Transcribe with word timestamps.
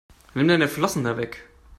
Nimm 0.33 0.47
deine 0.47 0.67
Flossen 0.67 1.03
da 1.03 1.15
weg! 1.15 1.47